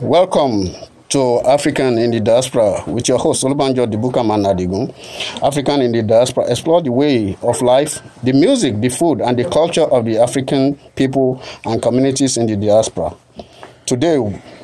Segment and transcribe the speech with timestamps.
[0.00, 0.68] Welcome
[1.10, 4.88] to African in the Diaspora with your host, Olubanjo Dibukaman Adigun.
[5.42, 9.44] African in the Diaspora explore the way of life, the music, the food, and the
[9.50, 13.14] culture of the African people and communities in the diaspora.
[13.84, 14.16] Today,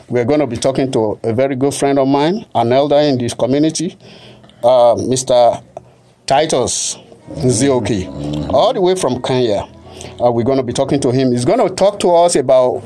[0.08, 3.18] we're going to be talking to a very good friend of mine, an elder in
[3.18, 3.98] this community,
[4.64, 5.62] uh, Mr.
[6.26, 6.96] Titus
[7.32, 9.68] Nzioki, all the way from Kenya.
[10.18, 11.32] Uh, we're going to be talking to him.
[11.32, 12.82] He's going to talk to us about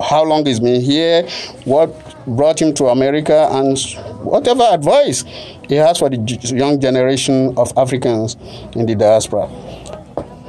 [0.00, 1.26] how long he's been here,
[1.64, 1.90] what
[2.26, 3.78] brought him to America, and
[4.22, 5.24] whatever advice
[5.68, 6.16] he has for the
[6.54, 8.36] young generation of Africans
[8.74, 9.48] in the diaspora.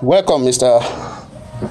[0.01, 0.81] Welcome, Mr.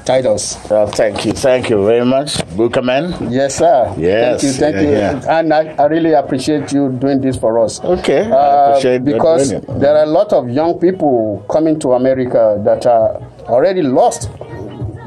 [0.05, 0.59] Titus.
[0.69, 1.33] Well, thank you.
[1.33, 3.30] Thank you very much, Bukaman.
[3.30, 3.95] Yes, sir.
[3.97, 4.59] Yes, Thank you.
[4.59, 4.91] Thank yeah, you.
[5.23, 5.38] yeah.
[5.38, 7.79] And I, I really appreciate you doing this for us.
[7.85, 12.61] Okay, I Uh, appreciate because there are a lot of young people coming to America
[12.65, 14.29] that are already lost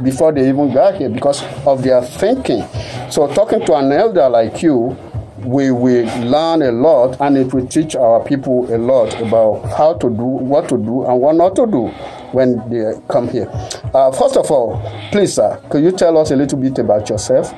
[0.03, 2.63] before they even got here because of their thinking.
[3.09, 4.97] So talking to an elder like you,
[5.43, 9.93] we will learn a lot and it will teach our people a lot about how
[9.93, 11.87] to do, what to do, and what not to do
[12.31, 13.49] when they come here.
[13.93, 17.53] Uh, first of all, please, sir, could you tell us a little bit about yourself?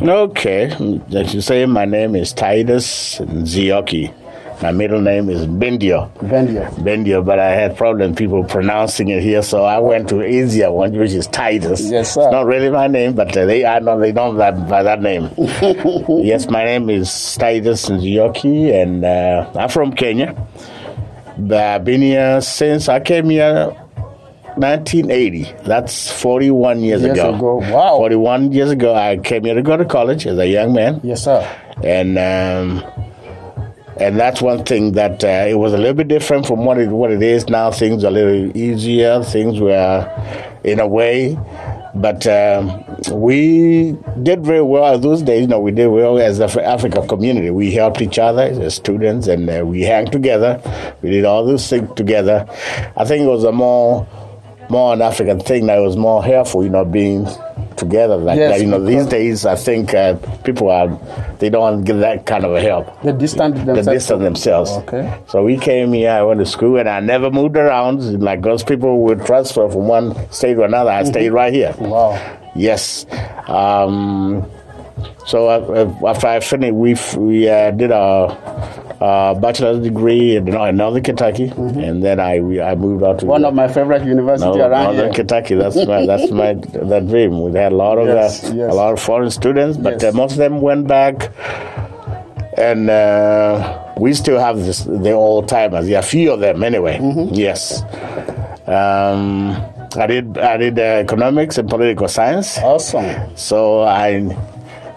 [0.00, 0.70] Okay,
[1.14, 4.21] as you say, my name is Titus Nzioki.
[4.62, 6.08] My middle name is Bendio.
[6.18, 6.70] Bendio.
[6.84, 10.92] Bendio, but I had problem people pronouncing it here, so I went to easier one,
[10.96, 11.80] which is Titus.
[11.90, 12.22] Yes, sir.
[12.22, 15.30] It's not really my name, but they I know they know that by that name.
[15.36, 20.34] yes, my name is Titus Nzioki, and uh, I'm from Kenya.
[21.36, 23.66] But I've been here since I came here
[24.56, 25.42] 1980.
[25.64, 27.34] That's 41 years, Years ago.
[27.34, 27.56] ago.
[27.74, 27.96] Wow.
[27.96, 31.24] 41 years ago, I came here to go to college as a young man Yes,
[31.24, 31.40] sir.
[31.82, 32.84] and um,
[33.98, 36.88] and that's one thing that uh, it was a little bit different from what it
[36.88, 37.70] what it is now.
[37.70, 39.22] Things are a little easier.
[39.22, 40.08] Things were,
[40.64, 41.38] in a way,
[41.94, 45.42] but um, we did very well those days.
[45.42, 47.50] You know, we did well as the Af- Africa community.
[47.50, 50.60] We helped each other as students, and uh, we hang together.
[51.02, 52.46] We did all those things together.
[52.96, 54.06] I think it was a more
[54.70, 56.64] more an African thing that was more helpful.
[56.64, 57.26] You know, being
[57.82, 58.60] together like Yes, that.
[58.64, 60.88] You know, these days I think uh, people are
[61.38, 62.86] they don't want to give that kind of a help.
[63.02, 63.88] They distance They themselves.
[63.88, 64.70] distance themselves.
[64.86, 65.04] Okay.
[65.28, 66.10] So we came here.
[66.10, 68.22] I went to school, and I never moved around.
[68.22, 70.90] Like those people would transfer from one state to another.
[70.90, 71.74] I stayed right here.
[71.78, 72.14] Wow.
[72.54, 73.06] Yes.
[73.48, 74.44] Um,
[75.26, 78.28] so uh, after I finished, we we uh, did a,
[79.02, 81.48] uh bachelor's degree in, in Northern Kentucky,
[81.86, 84.84] and then I we, I moved out to One of my favorite universities no, around
[84.84, 85.14] Northern here.
[85.20, 85.54] Kentucky.
[85.62, 86.54] That's my that's my
[86.90, 87.32] that dream.
[87.42, 88.70] We had a lot of Yes, uh, yes.
[88.72, 90.04] a lot of foreign students, but Yes.
[90.14, 91.32] uh, most of them went back,
[92.56, 95.88] and uh, we still have this the old timers.
[95.88, 96.98] Yeah, a few of them anyway.
[96.98, 97.34] Mm-hmm.
[97.34, 97.82] Yes.
[98.68, 99.56] Um,
[99.96, 103.04] I did I did uh, economics and political science, Awesome.
[103.36, 104.20] so I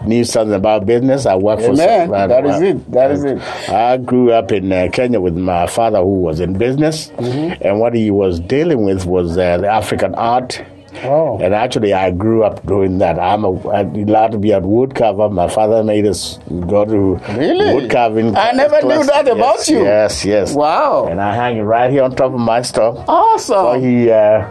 [0.04, 1.26] knew something about business.
[1.26, 1.70] I worked for.
[1.72, 2.08] Amen.
[2.08, 2.92] some- I- That is it.
[2.92, 3.38] That is it.
[3.70, 7.62] I grew up in uh, Kenya with my father, who was in business, Mm-hmm.
[7.66, 10.62] and what he was dealing with was uh, the African art.
[11.04, 11.38] Oh.
[11.42, 13.18] And actually, I grew up doing that.
[13.18, 15.30] I'm a, allowed to be at woodcarver.
[15.30, 17.74] My father made us go to Really?
[17.74, 18.34] wood carving.
[18.34, 19.06] I never knew class.
[19.08, 19.82] that about Yes, you.
[19.84, 20.54] Yes, yes.
[20.54, 21.06] Wow.
[21.10, 22.96] And I hang it right here on top of my stuff.
[22.96, 23.82] So Awesome.
[23.82, 24.48] he, uh,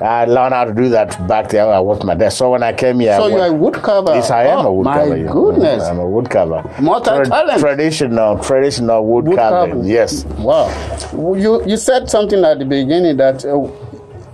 [0.00, 1.66] I learned how to do that back there.
[1.66, 2.36] I was my desk.
[2.38, 4.14] So when I came here, So you're a woodcarver.
[4.14, 5.08] Yes, I am Oh, a woodcarver.
[5.08, 5.32] My yeah.
[5.32, 5.84] goodness.
[5.84, 6.80] I'm a woodcarver.
[6.80, 7.60] Multi-talent.
[7.60, 9.72] traditional, traditional wood, Wood carving.
[9.74, 9.90] carving.
[9.90, 10.24] Yes.
[10.38, 10.68] Wow.
[11.14, 13.68] You you said something at the beginning that uh,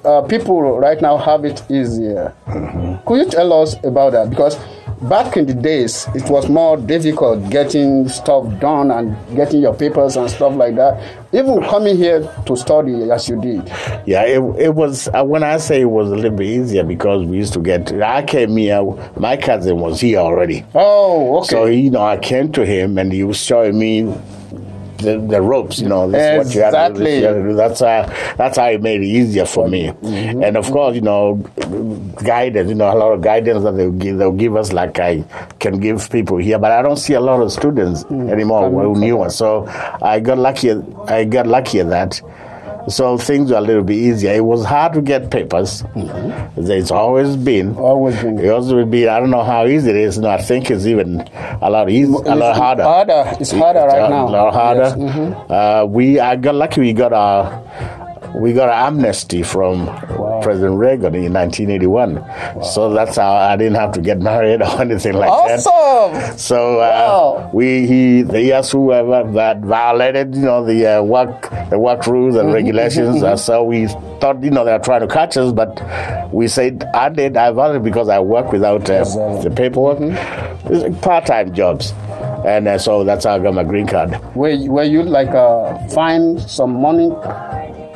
[0.09, 2.35] uh, people right now have it easier.
[2.49, 3.07] Mm-hmm.
[3.07, 4.31] Could you tell us about that?
[4.31, 4.59] Because
[5.09, 10.17] back in the days, it was more difficult getting stuff done and getting your papers
[10.17, 11.03] and stuff like that.
[11.33, 13.67] Even coming here to study as you did.
[14.07, 17.25] Yeah, it, it was, uh, when I say it was a little bit easier because
[17.25, 18.83] we used to get, I came here,
[19.17, 20.65] my cousin was here already.
[20.75, 21.49] Oh, okay.
[21.49, 24.15] So, you know, I came to him and he was showing me
[25.03, 27.05] the, the ropes, you know, this is what you have to do.
[27.05, 27.55] This you have to do.
[27.55, 29.89] That's how, that's how it made it easier for me.
[29.89, 30.43] Mm-hmm.
[30.43, 31.37] And of course, you know,
[32.25, 35.25] guidance, you know, a lot of guidance that they'll give, they'll give us like I
[35.59, 39.23] can give people here, but I don't see a lot of students anymore who knew
[39.23, 39.37] us.
[39.37, 39.67] So
[40.01, 40.71] I got lucky,
[41.07, 42.21] I got lucky at that.
[42.89, 44.33] So things were a little bit easier.
[44.33, 45.85] It was hard to get papers.
[45.95, 47.77] It's always been.
[47.77, 48.39] Always been.
[48.39, 49.07] It also would be.
[49.09, 50.19] I don't know how easy it is.
[50.19, 51.21] No, I think it's even
[51.61, 52.83] a lot easy, a lot harder.
[52.83, 53.25] Harder.
[53.41, 54.29] It's harder It's right a now.
[54.29, 54.81] A lot harder.
[54.81, 54.95] Yes.
[54.95, 55.53] Mm-hmm.
[55.53, 56.81] Uh, we I got lucky.
[56.81, 58.02] We got our
[58.35, 59.87] we got an amnesty from
[60.43, 62.63] President Reagan in 1981.
[62.65, 65.67] So that's how I didn't have to get married or anything like that.
[65.67, 66.39] Awesome.
[66.39, 67.51] So uh, Wow.
[67.53, 72.07] we he the years who have that violated you know the uh, work the work
[72.07, 73.23] rules and regulations.
[73.23, 73.87] uh, so we
[74.21, 75.81] thought you know they were trying to catch us, but
[76.33, 79.05] we said I did I violated because I work without uh,
[79.43, 79.99] the paperwork.
[81.03, 81.93] Part time jobs,
[82.47, 84.11] and uh, so that's how I got my green card.
[84.35, 87.11] Were, were you like uh, find some money?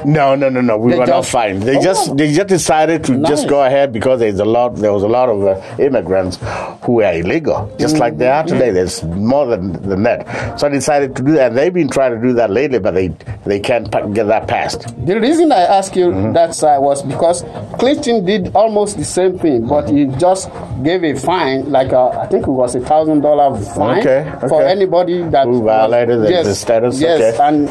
[0.07, 0.77] No, no, no, no.
[0.79, 1.63] We They were not fined.
[1.63, 1.83] They Oh.
[1.83, 3.29] just they just decided to Nice.
[3.31, 4.77] just go ahead because there's a lot.
[4.77, 6.39] There was a lot of uh, immigrants
[6.83, 8.59] who were illegal, just like they are Mm-hmm.
[8.59, 8.71] today.
[8.71, 10.59] There's more than than that.
[10.61, 11.49] So I decided to do that.
[11.49, 13.09] And they've been trying to do that lately, but they
[13.45, 14.81] they can't pa- get that passed.
[15.07, 16.33] The reason I ask you Mm-hmm.
[16.35, 17.45] that side was because
[17.79, 20.49] Clinton did almost the same thing, but he just
[20.85, 24.63] gave a fine, like a, I think it was a thousand dollar fine Okay, for
[24.63, 27.43] anybody that Who violated the- the status, Yes, okay.
[27.49, 27.69] and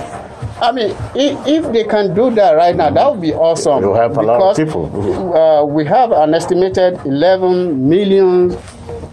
[0.61, 3.83] I mean, if, if they can do that right now, that would be awesome.
[3.83, 5.35] It will help a lot of people.
[5.35, 8.57] Uh, we have an estimated 11 million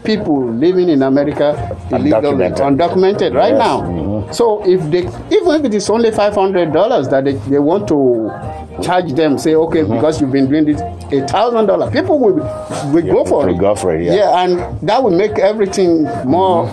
[0.05, 2.77] people living in America illegally, Undocumented.
[2.79, 3.63] undocumented right Yes.
[3.63, 4.27] Mm-hmm.
[4.27, 4.33] now.
[4.33, 5.01] So if they,
[5.35, 8.31] even if it is only five hundred dollars that they, they want to
[8.83, 9.95] charge them, say okay Mm-hmm.
[9.95, 10.81] because you've been doing this,
[11.13, 12.35] a thousand dollars, people will
[12.93, 13.59] will go for it.
[13.59, 14.43] go for it, yeah.
[14.45, 16.67] and that will make everything more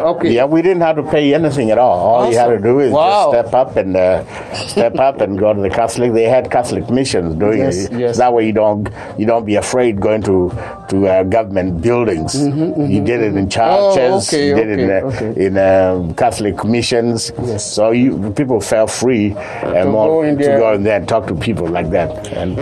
[0.00, 0.32] okay.
[0.32, 1.98] Yeah, we didn't have to pay anything at all.
[1.98, 3.32] All you had to do is Wow.
[3.32, 4.24] just step up and uh,
[4.54, 6.12] step up and go to the Catholic.
[6.12, 7.92] They had Catholic missions doing Yes, it.
[7.92, 8.16] yes.
[8.18, 10.50] That way you don't you don't be afraid going to
[10.88, 12.34] to uh, government buildings.
[12.34, 13.58] You did it in churches.
[13.58, 15.46] Mm-hmm, Oh, okay, you did it in, okay, uh, okay.
[15.46, 17.30] in um, Catholic missions.
[17.44, 17.64] Yes.
[17.64, 21.08] So you people felt free and To more go in to go in there and
[21.08, 22.28] talk to people like that.
[22.32, 22.56] And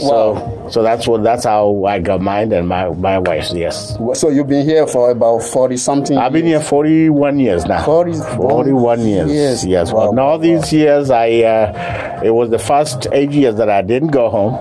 [0.00, 0.34] so
[0.70, 3.52] so that's what that's how I got mine and my my wife's.
[3.52, 3.96] Yes.
[4.14, 6.16] So you've been here for about forty something.
[6.16, 7.84] I've been here 41 years now.
[7.84, 9.30] 41 41 years.
[9.30, 9.64] years.
[9.66, 9.92] Yes.
[9.92, 13.68] Wow, Well, all wow, these years, I uh, it was the first eight years that
[13.70, 14.54] I didn't go home.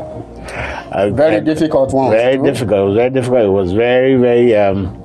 [0.91, 2.11] I- Very difficult one.
[2.11, 2.79] Very difficult.
[2.79, 3.41] It was very difficult.
[3.43, 5.03] It was very, very um,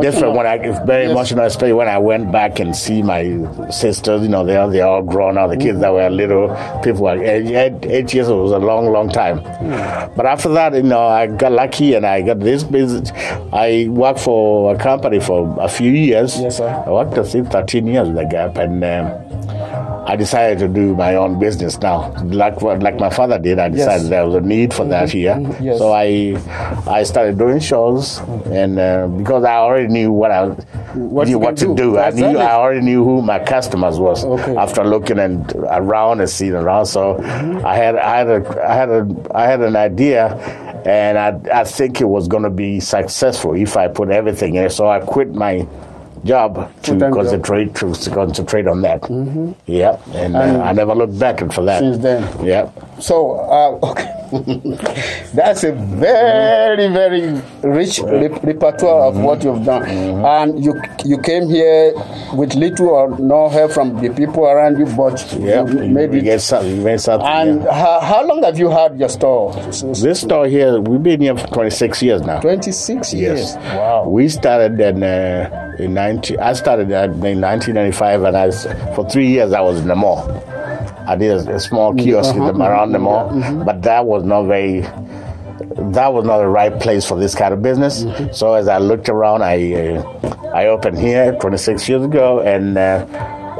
[0.00, 1.10] different when I very Yes.
[1.12, 3.22] emotional, especially when I went back and see my
[3.70, 4.22] sisters.
[4.22, 5.46] You know, they are they all grown now.
[5.46, 6.48] The kids that were little,
[6.82, 8.28] people were eight, eight, years.
[8.28, 9.38] old was a long, long time.
[9.38, 10.14] Hmm.
[10.16, 13.12] But after that, you know, I got lucky and I got this business.
[13.52, 16.40] I worked for a company for a few years.
[16.40, 16.68] Yes, sir.
[16.86, 19.29] I worked I think 13 years with the Gap, and um,
[20.10, 22.10] I decided to do my own business now.
[22.24, 25.34] Like like my father did, I decided there was a need for that here.
[25.34, 25.62] Mm-hmm.
[25.64, 25.78] Yes.
[25.78, 26.36] So I
[26.98, 28.18] I started doing shows,
[28.50, 30.42] and uh, because I already knew what I
[30.98, 31.74] What knew what to do.
[31.82, 32.36] do, I knew.
[32.38, 34.56] I already knew who my customers was Okay.
[34.56, 35.46] after looking and
[35.80, 36.86] around and seeing around.
[36.86, 37.64] So Mm-hmm.
[37.64, 39.02] I had I had a I had a
[39.42, 40.34] I had an idea.
[40.80, 44.70] And I, I think it was going to be successful if I put everything in.
[44.70, 45.54] So I quit my
[46.24, 47.14] job to Full-time job.
[47.14, 49.02] concentrate to, to concentrate on that.
[49.66, 51.80] Yeah, and, uh, I never looked back for that.
[51.80, 52.44] Since then.
[52.44, 52.70] Yeah.
[52.98, 54.19] So, uh, okay.
[55.34, 59.84] That's a very, very rich rep- repertoire of what you've done.
[60.24, 61.92] And you you came here
[62.34, 66.18] with little or no help from the people around you, but Yeah, you made we
[66.18, 66.22] it.
[66.24, 66.78] get something.
[66.78, 67.26] We made something.
[67.28, 67.72] And yeah.
[67.72, 69.52] how, how long have you had your store?
[69.54, 72.40] This store here, we've been here for 26 years now.
[72.40, 73.40] 26 years.
[73.40, 73.56] Yes.
[73.76, 74.08] Wow.
[74.08, 78.50] We started in, uh, in 19, I started in 1995 and I,
[78.94, 80.26] for three years I was in the mall.
[81.06, 82.04] I did a, small mm-hmm.
[82.04, 82.62] kiosk in the, mm-hmm.
[82.62, 83.56] around the mm-hmm.
[83.56, 87.52] mall, but that was not very, that was not the right place for this kind
[87.52, 88.04] of business.
[88.36, 93.06] So as I looked around, I, uh, I opened here 26 years ago and uh,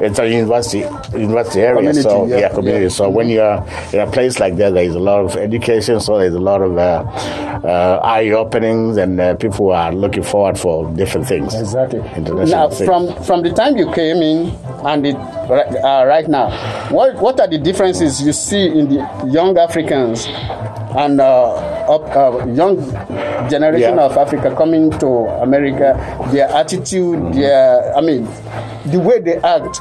[0.00, 0.80] it's a university
[1.18, 2.82] university area, Community, so yeah, yeah, community.
[2.84, 2.88] yeah.
[2.88, 6.00] So when you're in a place like that, there is a lot of education.
[6.00, 7.04] So there's a lot of uh,
[7.66, 11.54] uh, eye openings, and uh, people are looking forward for different things.
[11.54, 12.00] Exactly.
[12.16, 12.86] International Now, things.
[12.88, 14.48] from from the time you came in
[14.84, 15.16] and it,
[15.48, 16.50] right, uh, right now,
[16.90, 20.26] what what are the differences you see in the young Africans
[20.96, 21.52] and uh,
[21.94, 22.76] up, uh, young
[23.50, 24.04] generation Yeah.
[24.06, 25.08] of Africa coming to
[25.42, 25.94] America?
[26.32, 28.26] Their attitude, their I mean,
[28.86, 29.80] the way they act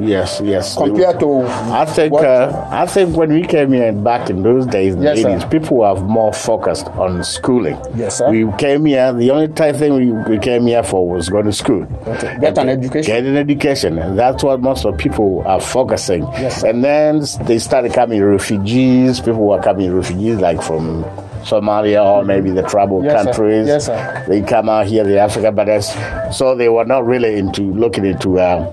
[0.00, 0.76] Yes, yes.
[0.76, 4.94] compared to I think uh, I think when we came here back in those days
[4.94, 5.28] in Yes, the sir.
[5.30, 7.78] eighties, people were more focused on schooling.
[7.96, 8.30] Yes, sir.
[8.30, 9.12] We came here.
[9.12, 12.36] The only type thing we, we came here for was going to school, Okay.
[12.40, 13.14] Get an education.
[13.14, 16.22] get an education, and that's what most of people are focusing.
[16.34, 16.68] Yes, sir.
[16.70, 19.20] and then they started coming refugees.
[19.20, 21.04] People were coming refugees like from.
[21.46, 23.24] Somalia or maybe the tribal Yes, sir.
[23.24, 23.66] countries.
[23.68, 24.24] Yes, sir.
[24.26, 25.94] They come out here, the Africa, but that's,
[26.36, 28.68] so they were not really into looking into uh,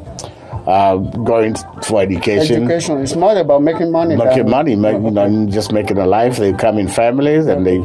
[0.68, 2.64] uh, going for education.
[2.64, 3.02] education.
[3.02, 4.16] It's not about making money.
[4.16, 6.38] Making money, make, you know, just making a life.
[6.38, 7.78] They come in families, and they,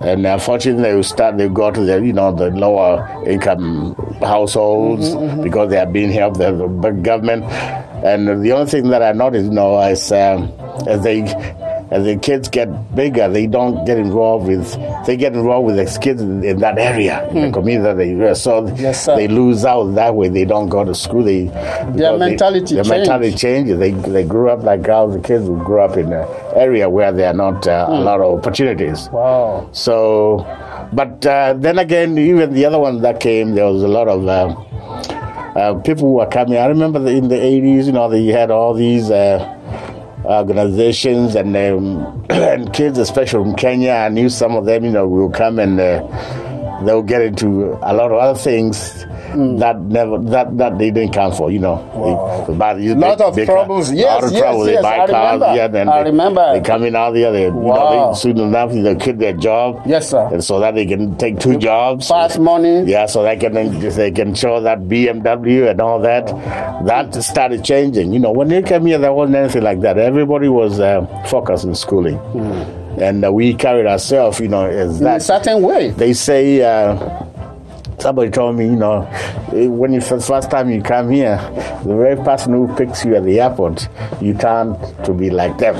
[0.00, 1.38] and unfortunately, they will start.
[1.38, 6.38] They go to the, you know, the lower income households because they are being helped
[6.38, 7.44] by the government.
[8.04, 10.52] And the only thing that I noticed, you know, is um,
[10.86, 11.22] as they
[11.90, 14.74] as the kids get bigger, they don't get involved with
[15.06, 18.34] they get involved with the kids in, in that area, in the community that they
[18.34, 18.76] so Hmm.
[18.76, 20.28] Yes, they lose out that way.
[20.28, 21.22] They don't go to school.
[21.24, 21.44] They
[21.94, 22.88] they- mentality their change.
[22.88, 23.78] mentality changes.
[23.78, 27.10] They they grew up like how the kids who grew up in an area where
[27.12, 27.92] there are not uh, Hmm.
[27.92, 29.08] a lot of opportunities.
[29.10, 29.68] Wow.
[29.72, 30.44] So,
[30.92, 34.26] but uh, then again, even the other ones that came, there was a lot of
[34.28, 34.54] uh,
[35.58, 36.58] uh, people who were coming.
[36.58, 39.38] I remember the, in the 80s, you know, they had all these uh,
[40.28, 43.92] organizations and, um, and kids, especially from Kenya.
[43.92, 47.94] I knew some of them, you know, will come and uh, they'll get into a
[47.94, 49.06] lot of other things.
[49.34, 51.74] That never that that they didn't count for, you know.
[51.94, 52.44] Wow.
[52.48, 53.92] They, but you Lot make- of a- troubles.
[53.92, 54.66] Yes, lot of yes, trouble.
[54.68, 55.56] yes, They buy I cars, remember.
[55.56, 56.52] yeah, then I they, remember.
[56.54, 57.30] they come in out there.
[57.32, 58.12] They, you know, Wow.
[58.12, 59.82] they, soon enough they quit their job.
[59.86, 60.28] Yes, sir.
[60.32, 62.08] And so that they can take two jobs.
[62.08, 62.84] Fast money.
[62.84, 66.26] Yeah, so they can they can show that BMW and all that.
[66.86, 68.12] That started changing.
[68.12, 69.98] You know, when they came here, there wasn't anything like that.
[69.98, 72.18] Everybody was uh, focused on schooling,
[72.98, 75.90] and uh, we carried ourselves, you know, as In a certain way.
[75.90, 76.62] They say.
[76.62, 77.24] Uh,
[78.00, 79.08] Somebody told me, you know,
[79.52, 81.36] eh, when you first, first time you come here,
[81.84, 83.88] the very person who picks you at the airport,
[84.20, 85.74] you turn to be like them.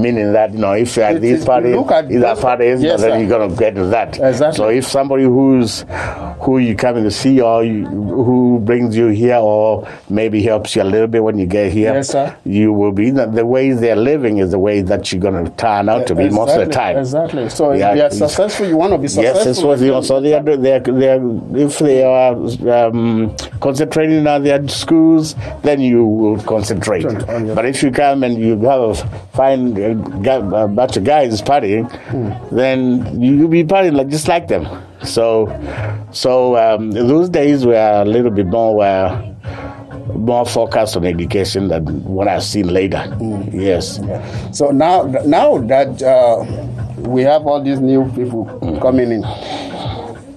[0.00, 2.82] Meaning that, you know, if you're at this is- party, look at that party is,
[2.82, 4.18] yes, then you're gonna get to that.
[4.18, 4.56] Exactly.
[4.56, 5.84] So if somebody who's
[6.40, 10.82] who you coming to see or you, who brings you here or maybe helps you
[10.82, 12.36] a little bit when you get here, Yes, sir.
[12.44, 15.88] you will be the, the ways they're living is the way that you're gonna turn
[15.88, 16.96] out to be most of the time.
[16.98, 17.48] Exactly.
[17.48, 19.36] So Yeah, if they are successful, you want to be successful.
[19.38, 20.00] Yes, that's what you know.
[20.00, 22.34] So they are, they are, they are, if they are
[22.88, 27.02] um, concentrating on their schools, then you will concentrate.
[27.04, 28.94] But if you come and you have a
[29.34, 29.90] find a,
[30.64, 31.88] a bunch of guys partying,
[32.50, 34.66] then you will be partying like just like them.
[35.04, 35.46] So,
[36.12, 38.82] so um, those days were a little bit more.
[38.84, 39.24] Uh,
[40.14, 43.04] more focused on education than what I've seen later.
[43.52, 44.00] Yes.
[44.52, 46.44] So now, now that uh,
[47.00, 48.44] we have all these new people
[48.80, 49.24] coming in,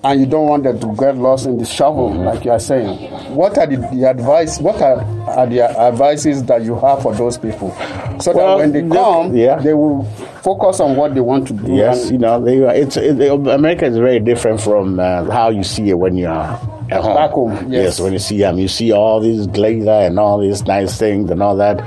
[0.04, 3.10] and you don't want them to get lost in the shuffle, like you are saying,
[3.34, 4.60] what are the, the advice?
[4.60, 7.72] What are, are the advices that you have for those people,
[8.20, 9.56] so Well, that when they come, yeah.
[9.58, 10.04] they will
[10.42, 11.74] focus on what they want to do.
[11.74, 15.90] Yes, you know, they, it's it, America is very different from uh, how you see
[15.90, 16.60] it when you're
[16.92, 17.16] at home.
[17.16, 18.00] Back home, yes.
[18.00, 21.42] when you see them, you see all these glazer and all these nice things and
[21.42, 21.78] all that.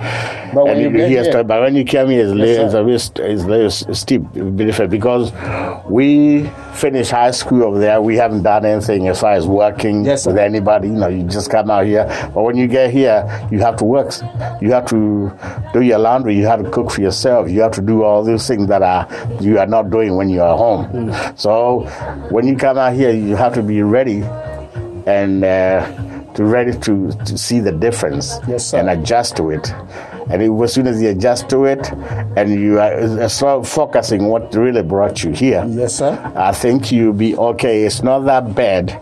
[0.54, 2.84] But when and you get here- but when you come here, it's, Yes, it's a
[2.84, 5.32] bit, it's steep, a bit different because
[5.88, 8.00] we finished high school over there.
[8.00, 10.88] We haven't done anything as far as working Yes, with anybody.
[10.88, 12.06] You know, you just come out here.
[12.34, 14.12] But when you get here, you have to work.
[14.60, 15.32] You have to
[15.72, 16.34] do your laundry.
[16.36, 17.50] You have to cook for yourself.
[17.50, 19.06] You have to do all those things that are
[19.40, 20.84] you are not doing when you are home.
[20.86, 21.36] Hmm.
[21.36, 21.80] So
[22.30, 24.22] when you come out here, you have to be ready
[25.06, 25.86] and uh,
[26.34, 29.72] to ready to, to see the difference Yes, and adjust to it.
[30.30, 31.90] And it, as soon as you adjust to it,
[32.36, 36.18] and you are uh, so focusing what really brought you here, Yes, sir.
[36.34, 37.84] I think you'll be okay.
[37.84, 38.98] It's not that bad,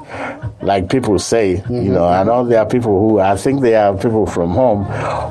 [0.62, 1.62] like people say.
[1.70, 4.84] You know, I know there are people who I think there are people from home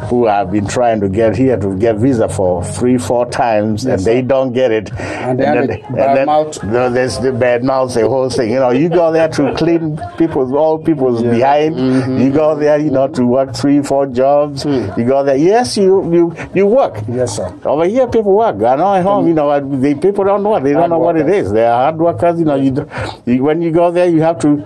[0.10, 4.01] who have been trying to get here to get visa for three, four times, and
[4.03, 4.91] they don't get it.
[4.93, 6.63] And they have the bad mouth.
[6.63, 8.50] no, there's the bad mouth, the whole thing.
[8.51, 11.75] You know, you go there to clean people's all people's behind.
[11.75, 12.17] Mm-hmm.
[12.19, 14.65] You go there, you know, to work three, four jobs.
[14.65, 15.36] You go there.
[15.38, 16.95] Yes, you you you work.
[17.07, 17.53] Yes, sir.
[17.65, 18.55] Over here, people work.
[18.63, 20.63] I know at home, you know, uh, the people don't work.
[20.63, 21.51] They don't know what it is.
[21.51, 22.39] They are hard workers.
[22.39, 22.88] You know, you,
[23.25, 24.63] you when you go there, you have to.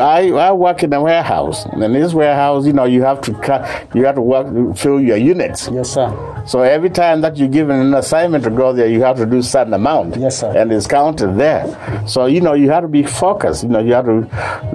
[0.00, 3.34] I I work in a warehouse, and in this warehouse, you know, you have to
[3.34, 3.62] cut.
[3.94, 5.68] You have to work fill your units.
[5.72, 6.08] Yes, sir.
[6.44, 9.38] So every time that you're given an assignment to go there, you have to do
[9.38, 10.16] a certain amount.
[10.16, 10.52] Yes, sir.
[10.56, 11.66] And it's counted there.
[12.06, 13.62] So you know you have to be focused.
[13.62, 14.22] You know you have to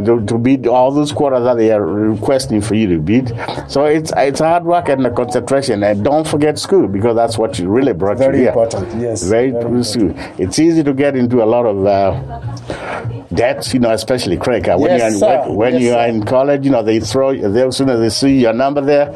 [0.05, 3.31] to, to beat all those quotas that they are requesting for you to beat.
[3.67, 5.83] So it's it's hard work and the concentration.
[5.83, 8.49] And don't forget school because that's what you really brought Very you here.
[8.49, 9.83] important, yes, Very, very true.
[9.83, 10.13] school.
[10.37, 11.85] It's easy to get into a lot of.
[11.85, 12.43] Uh,
[13.33, 14.79] Debts, you know, especially credit card.
[14.79, 17.61] When Yes, you're in, when Yes, you are in college, you know, they throw they,
[17.61, 19.11] as soon as they see your number there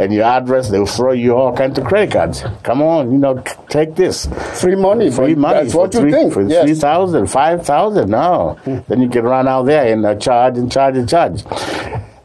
[0.00, 2.42] and your address, they'll throw you all kinds of credit cards.
[2.62, 4.26] Come on, you know, take this.
[4.60, 5.10] Free money.
[5.10, 6.32] Free money That's what you three, think.
[6.32, 6.64] for yes.
[6.64, 8.10] three thousand, five thousand.
[8.10, 11.44] No, then you can run out there and uh, charge and charge and charge.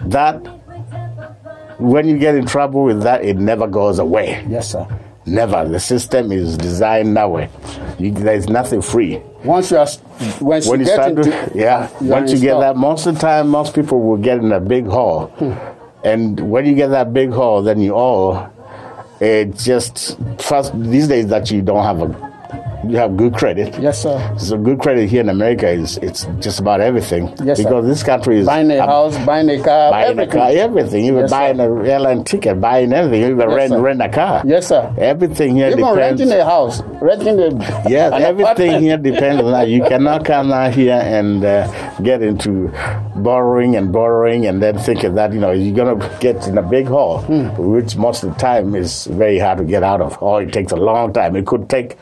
[0.05, 0.36] That
[1.77, 4.46] when you get in trouble with that, it never goes away.
[4.48, 4.88] Yes, sir.
[5.27, 5.67] Never.
[5.67, 7.50] The system is designed that way.
[7.98, 9.20] You, there's nothing free.
[9.44, 9.88] Once you are,
[10.39, 13.15] once When you you get start into, to, yeah, once you get that, most of
[13.15, 15.34] the time, most people will get in a big hole.
[16.05, 18.47] And when you get that big hole, then you all,
[19.19, 22.35] it just, first, these days that you don't have a,
[22.89, 23.77] you have good credit.
[23.80, 24.18] Yes, sir.
[24.38, 27.34] So good credit here in America is it's just about everything.
[27.44, 27.63] Yes, sir.
[27.63, 30.30] because this country is Buying a um, house, buying a car, buying everything.
[30.39, 31.06] a car, everything.
[31.06, 31.36] Even Yes, sir.
[31.36, 33.82] buying an airline ticket, buying everything, even Yes, rent sir.
[33.82, 34.42] rent a car.
[34.46, 34.94] Yes, sir.
[34.98, 35.98] Everything here Even depends.
[36.22, 37.50] renting a house, renting a
[37.89, 38.84] Yes, everything apartment.
[38.84, 39.68] here depends on that.
[39.68, 41.68] You cannot come out here and uh,
[42.01, 42.72] get into
[43.15, 46.88] borrowing and borrowing and then thinking that you know you're gonna get in a big
[46.88, 47.48] hole, Hmm.
[47.58, 50.72] which most of the time is very hard to get out of, or it takes
[50.72, 51.36] a long time.
[51.36, 51.98] It could take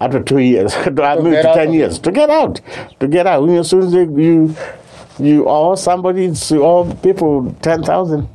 [0.00, 0.94] up to two years, I get
[1.42, 2.60] to ten years to get out,
[3.00, 3.42] to get out.
[3.42, 4.56] You know, as soon as you you,
[5.18, 8.28] you owe somebody, you owe people ten thousand.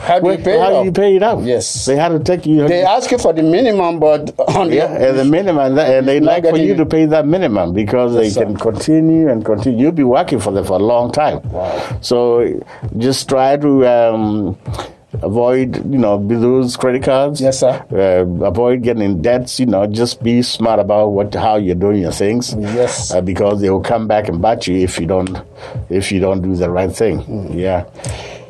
[0.00, 1.42] How do you pay How it do you pay it out?
[1.44, 1.84] Yes.
[1.84, 2.66] they had to take you.
[2.66, 6.18] They ask you for the minimum, but on Yeah, the, and the minimum, and they
[6.20, 8.44] like for you to pay that minimum because they Yes, sir.
[8.44, 9.78] can continue and continue.
[9.78, 11.42] You'll be working for them for a long time.
[11.50, 11.98] Wow.
[12.00, 12.60] So
[12.98, 14.58] just try to um,
[15.22, 17.40] avoid, you know, those credit cards.
[17.40, 17.84] Yes, sir.
[17.92, 19.60] Uh, avoid getting in debts.
[19.60, 22.54] You know, just be smart about what how you're doing your things.
[22.54, 23.12] Yes.
[23.12, 25.38] Uh, because they will come back and bite you if you don't
[25.90, 27.20] if you don't do the right thing.
[27.22, 27.54] Mm.
[27.54, 27.84] Yeah.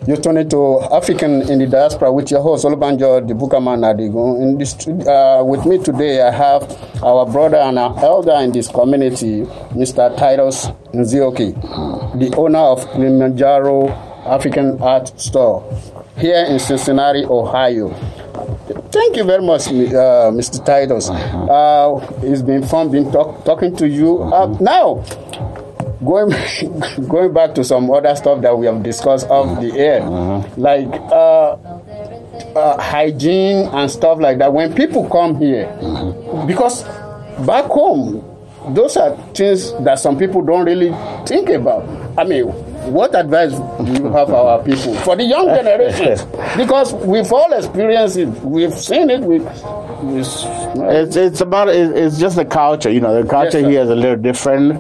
[0.07, 4.43] You turn it to African in the diaspora with your host Olubanjo the Bukaman Adigun.
[4.43, 6.63] In this, uh, with me today, I have
[7.03, 10.15] our brother and our elder in this community, Mr.
[10.19, 11.55] Titus Nzioki,
[12.21, 13.89] the owner of Kilimanjaro
[14.27, 15.63] African Art Store
[16.17, 17.91] here in Cincinnati, Ohio.
[18.91, 20.65] Thank you very much, uh, Mr.
[20.65, 21.11] Titus.
[21.11, 24.23] Uh, it's been fun being talk, talking to you.
[24.23, 25.05] Uh, now,
[26.05, 26.31] going
[27.09, 30.01] going back to some other stuff that we have discussed off the air,
[30.57, 31.57] like uh,
[32.57, 34.53] uh, hygiene and stuff like that.
[34.53, 35.67] When people come here,
[36.47, 36.85] because
[37.47, 38.23] back home,
[38.75, 40.91] those are things that some people don't really
[41.27, 42.04] think about.
[42.17, 42.45] I mean,
[42.93, 46.25] what advice do you have for our people for the young generations?
[46.57, 49.21] Because we've all experienced it, we've seen it.
[49.23, 49.41] We,
[50.17, 53.21] It's it's about it's just the culture, you know.
[53.23, 53.69] The culture sir.
[53.69, 54.77] here is a little different.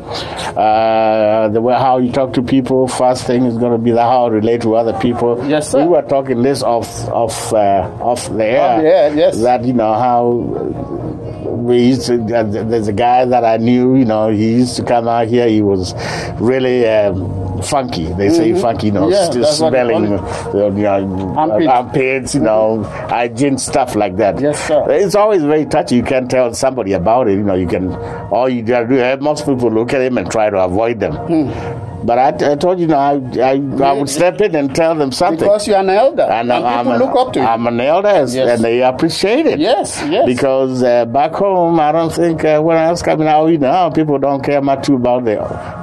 [0.57, 4.03] Uh, the way how you talk to people, first thing is going to be the
[4.03, 5.45] how you relate to other people.
[5.49, 5.83] Yes, sir.
[5.83, 8.61] We were talking this off off uh, off the air.
[8.77, 9.43] Off the air, yes.
[9.43, 12.15] That you know how we used to.
[12.35, 13.97] Uh, there's a guy that I knew.
[13.97, 15.49] You know, he used to come out here.
[15.49, 15.95] He was
[16.41, 16.87] really.
[16.89, 19.13] Um, Funky, they say funky, you know, Mm-hmm.
[19.13, 21.69] Yeah, still that's what they smelling, uh, you know, Armpit.
[21.69, 24.39] armpits, you know, hygiene stuff like that.
[24.41, 24.85] Yes, sir.
[24.91, 25.95] It's always very touchy.
[25.97, 27.35] You can tell somebody about it.
[27.35, 27.95] You know, you can.
[28.33, 28.99] All you gotta do.
[28.99, 31.15] eh, Most people look at him and try to avoid them.
[31.15, 31.84] Hmm.
[32.05, 35.11] But I, I told you, know, I, I, I would step in and tell them
[35.13, 35.39] something.
[35.39, 37.47] because you're an elder, and, and I'm, people look up to you.
[37.47, 38.37] I'm an elder, Yes.
[38.37, 39.59] and they appreciate it.
[39.59, 40.27] Yes, yes.
[40.27, 43.91] Because uh, back home, I don't think uh, when I was coming out, you know,
[43.95, 45.35] people don't care much about the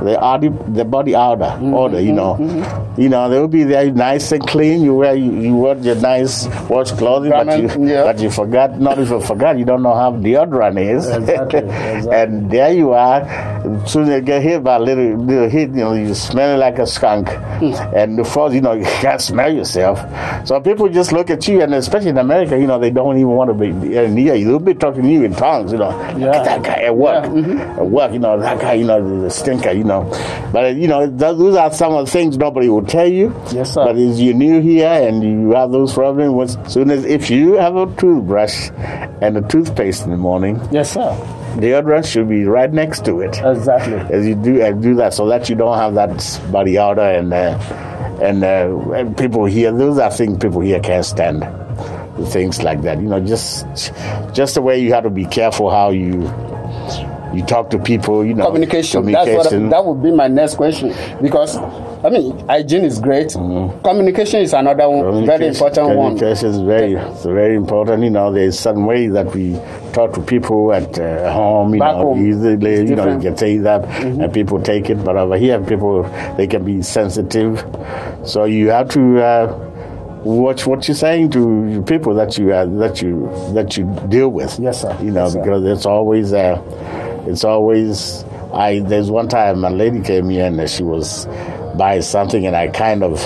[0.04, 1.46] the, body, the body order.
[1.46, 2.38] Mm-hmm, Order, you know,
[2.98, 4.82] you know, they will be there nice and clean.
[4.84, 8.04] You wear you, you wear your nice wash clothing, but you yeah.
[8.04, 8.80] but you forgot.
[8.80, 9.58] Not even forgot.
[9.58, 11.08] You don't know how deodorant is.
[11.08, 12.12] Exactly, exactly.
[12.16, 13.22] and there you are.
[13.22, 16.58] As soon as you get hit by a little little hit, you know, you smell
[16.58, 17.30] like a skunk.
[17.62, 17.74] Hmm.
[17.96, 20.00] and the first, you know, you can't smell yourself.
[20.48, 23.30] So people just look at you, and especially in America, you know, they don't even
[23.30, 24.46] want to be near you.
[24.48, 25.90] They'll be talking to you in tongues, you know.
[26.18, 27.26] Look at that guy at work.
[27.26, 27.60] Yeah, mm-hmm.
[27.80, 30.10] At work, you know, that guy, you know, the stinker, you know.
[30.52, 33.34] But, you know, those are some of the things nobody will tell you.
[33.52, 33.86] Yes, sir.
[33.86, 37.54] But as you're new here and you have those problems, once- soon as if you
[37.54, 38.70] have a toothbrush
[39.22, 41.16] and a toothpaste in the morning, yes, sir.
[41.60, 43.96] Deodorant should be right next to it Exactly.
[44.16, 47.34] as you do and do that so that you don't have that body odor and
[47.34, 47.58] uh,
[48.22, 51.44] and, uh, and people here those are things people here can't stand
[52.30, 53.66] things like that you know just
[54.34, 56.22] just the way you have to be careful how you
[57.34, 59.06] you talk to people you know communication.
[59.06, 59.70] That's what communication.
[59.70, 61.58] that would be my next question because
[62.04, 63.32] I mean hygiene is great.
[63.34, 65.26] Communication is another one, very Mm-hmm.
[65.28, 66.18] Communication- important one.
[66.18, 68.04] Communication is very, it's very important.
[68.04, 69.54] You know, there's some way that we
[69.94, 71.74] talk to people at uh, home.
[71.76, 72.72] You Back know, home, easily.
[72.74, 75.04] it's You know, you can say that, and people take it.
[75.04, 76.04] But over here, people
[76.38, 77.64] they can be sensitive,
[78.26, 79.22] so you have to.
[79.24, 79.68] Uh,
[80.24, 84.60] Watch what you're saying to people that you uh, that you that you deal with.
[84.60, 84.96] Yes, sir.
[85.02, 86.62] You know, Yes, because it's always uh,
[87.26, 88.24] it's always.
[88.54, 91.26] I there's one time a lady came here and she was
[91.76, 93.20] buying something, and I kind of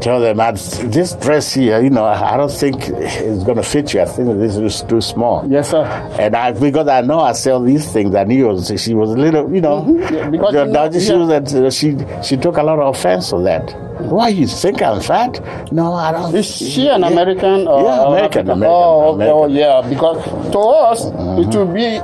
[0.00, 3.94] tell them "Ah, this dress here, you know, I don't think it's going to fit
[3.94, 4.00] you.
[4.02, 5.46] I think this is too small.
[5.48, 5.82] Yes, sir.
[6.20, 9.16] And I, because I know I sell these things, I knew was, she was a
[9.16, 10.14] little, you know, Mm-hmm.
[10.14, 11.16] Yeah, because you know- she yeah.
[11.16, 13.74] was at, uh, she she took a lot of offense to that.
[14.10, 15.40] Why you think I'm fat?
[15.72, 16.34] No, I don't.
[16.34, 17.66] Is she an American?
[17.68, 19.24] Or Yeah, American, American, Oh, okay.
[19.28, 19.38] American.
[19.38, 19.88] oh, yeah.
[19.88, 22.00] Because to us, it will be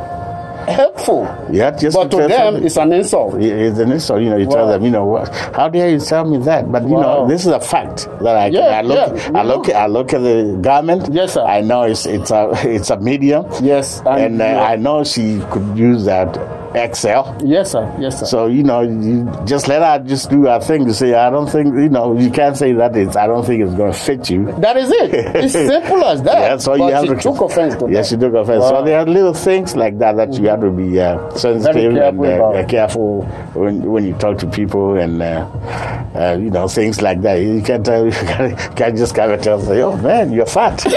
[0.70, 1.24] helpful.
[1.50, 3.34] Yeah, just but to them, it's an insult.
[3.40, 4.36] It's an insult, you know.
[4.36, 5.28] You tell them, you know, what?
[5.54, 6.70] How dare you tell me that?
[6.70, 7.02] But you Wow.
[7.02, 9.74] know, this is a fact that I, Yeah, I look, yeah, I look, know.
[9.74, 11.08] I look at the garment.
[11.12, 11.44] Yes, sir.
[11.44, 13.46] I know it's it's a it's a medium.
[13.62, 14.62] Yes, and, uh, yeah.
[14.62, 16.36] I know she could use that
[16.74, 17.44] XL.
[17.44, 17.96] yes, sir.
[17.98, 18.26] Yes, sir.
[18.26, 20.86] So you know, you just let her just do her thing.
[20.86, 23.16] To say, I don't think you know, you can't say that it's.
[23.16, 24.46] I don't think it's going to fit you.
[24.60, 25.14] that is it.
[25.14, 26.38] It's simple as that.
[26.38, 28.16] Yeah, so but you have she to took offense to Yes, that.
[28.16, 28.62] you took offense.
[28.62, 28.70] Wow.
[28.70, 32.24] So there are little things like that that you have to be uh, sensitive careful
[32.24, 32.56] and about.
[32.56, 33.22] uh, careful
[33.54, 35.46] when when you talk to people and uh,
[36.14, 37.36] uh, you know things like that.
[37.36, 40.80] You can't tell, you can't, just come and tell say, "Oh man, you're fat."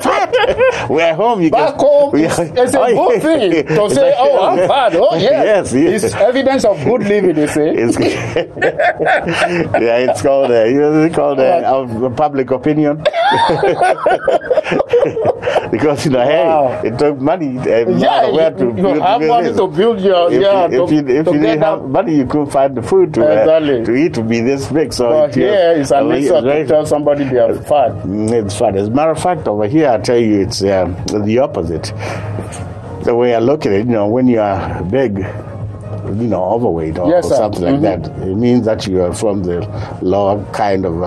[0.00, 0.88] fat.
[0.90, 1.42] We're home.
[1.42, 4.58] You Back can, home, we- it's, it's a good thing to say, like- "Oh, I'm
[4.68, 6.04] fat." Oh, yes, yes, yes.
[6.04, 7.34] It's evidence of good living.
[7.34, 7.70] They say.
[7.76, 7.98] It's,
[9.84, 12.98] yeah, it's called uh, you know, it's called uh, of public opinion
[15.70, 16.80] because you know, Wow.
[16.82, 17.58] hey, it took money.
[17.58, 19.56] Uh, yeah, where to you build- have money this.
[19.58, 20.68] to build your If, yeah.
[20.68, 23.22] you, if to, you, if you didn't have money, you couldn't find the food to,
[23.26, 23.84] uh, Exactly.
[23.84, 24.92] to eat to be this big.
[24.92, 27.92] So But it, here is an uh, insult to tell somebody they are fat.
[28.04, 28.76] Mm, It's fat.
[28.76, 31.92] As a matter of fact, over here, I tell you, it's um, the opposite.
[33.04, 36.98] The way I look at it, you know, when you are big, you know, overweight
[36.98, 39.60] or, Yes, or something like that, it means that you are from the
[40.00, 41.06] lower kind of uh,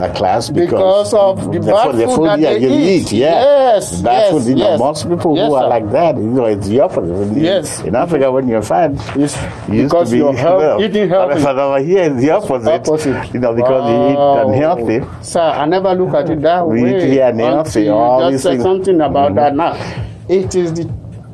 [0.00, 2.70] uh, class Because of the bad the food that yeah, they you
[3.00, 3.12] eat.
[3.12, 3.42] Yeah,
[3.74, 4.48] Yes, bad yes, food.
[4.50, 5.68] You know, most people Yes, who are sir.
[5.68, 7.36] like that, you know, it's the opposite.
[7.36, 7.80] Yes.
[7.82, 9.36] In Africa, when you're fat, It's
[9.68, 11.42] you used because to be you're health- well, eating healthy.
[11.42, 12.88] But over here, it's the opposite.
[12.88, 13.34] Opposite.
[13.34, 14.42] You know, because you Wow.
[14.46, 15.06] eat unhealthy.
[15.22, 16.96] Sir, I never look at it that We way.
[17.04, 18.62] eat here and healthy, until all you these said things.
[18.62, 19.76] something about that now.
[20.28, 20.84] It is the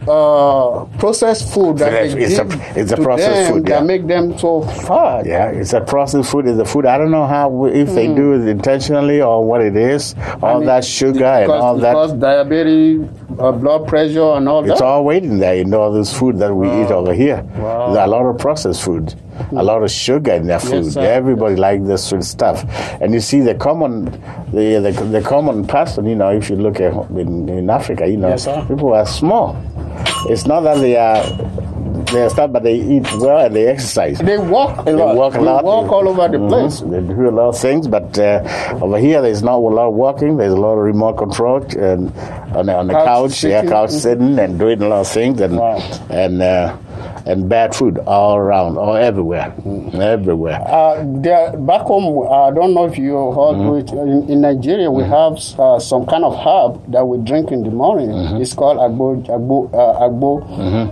[0.09, 2.47] uh, processed food that It's a-
[2.81, 3.87] it's a processed food, that yeah.
[3.87, 5.27] make them so fat.
[5.27, 6.47] Yeah, it's a processed food.
[6.47, 6.87] It's a food.
[6.87, 10.15] I don't know how if they do it intentionally or what it is.
[10.43, 10.59] All Hmm.
[10.61, 11.93] mean, that sugar and because, all that.
[11.93, 13.01] because diabetes,
[13.39, 14.73] uh, blood pressure, and all It's that.
[14.75, 17.43] It's all waiting there in all this food that we eat over here.
[17.59, 17.93] Wow.
[17.93, 19.15] There's a lot of processed food,
[19.53, 20.93] a lot of sugar in their food.
[20.93, 21.01] sir.
[21.01, 22.65] Everybody likes this sweet stuff.
[23.01, 24.05] And you see the common,
[24.53, 26.07] the, the the common person.
[26.07, 29.57] You know, if you look at in, in Africa, you know, Yes, people are small.
[30.29, 31.23] It's not that they are
[32.13, 34.19] they are stuff, but they eat well and they exercise.
[34.19, 35.13] They walk a lot.
[35.13, 35.65] They walk a They lot.
[35.65, 36.49] walk all over the Mhm.
[36.49, 36.81] place.
[36.81, 38.43] They do a lot of things, but uh,
[38.81, 40.37] over here there's not a lot of walking.
[40.37, 42.13] There's a lot of remote control and
[42.55, 43.07] on, the- on the Couch
[43.43, 45.81] couch, yeah, couch sitting and doing a lot of things and Wow.
[46.11, 46.77] and uh,
[47.27, 49.53] and bad food all around, all everywhere,
[49.95, 50.61] everywhere.
[50.67, 53.97] Uh, there, back home, I don't know if you heard Mm-hmm.
[53.99, 57.71] In, in Nigeria, we have uh, some kind of herb that we drink in the
[57.71, 58.09] morning.
[58.11, 58.43] Mm-hmm.
[58.43, 60.43] It's called agbo, agbo, uh, agbo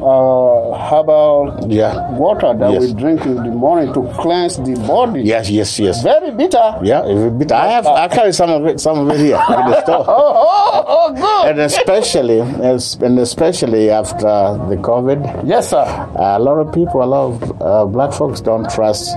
[0.00, 2.10] uh, herbal Yeah.
[2.16, 2.80] water that Yes.
[2.82, 5.22] we drink in the morning to cleanse the body.
[5.22, 6.02] Yes, yes, yes.
[6.02, 6.78] Very bitter.
[6.82, 9.36] Yeah, it's a bit- I have I carry some of it, some of it here
[9.36, 10.04] in the store.
[10.14, 11.50] Oh, oh, oh, good.
[11.50, 14.26] And especially, and especially after
[14.68, 15.84] the COVID, Yes, sir.
[16.24, 19.14] A lot of people, a lot of uh, black folks don't trust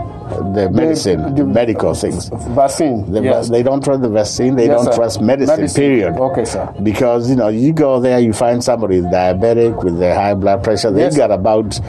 [0.56, 2.30] the medicine, the- medical things.
[2.56, 3.10] Vaccine.
[3.12, 3.50] The, yes.
[3.50, 4.56] They don't trust the vaccine.
[4.56, 4.98] They Yes, don't sir.
[5.00, 5.82] trust medicine, Medicine.
[5.82, 6.14] Period.
[6.18, 6.74] Okay, sir.
[6.84, 10.92] Because you know, you go there, you find somebody diabetic with the high blood pressure.
[10.92, 11.80] They Yes, got about